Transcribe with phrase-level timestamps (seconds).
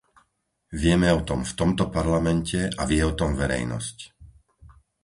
[0.81, 3.97] Vieme o tom v tomto Parlamente a vie o tom verejnosť.